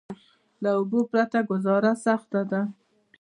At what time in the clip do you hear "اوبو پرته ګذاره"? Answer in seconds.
0.77-1.91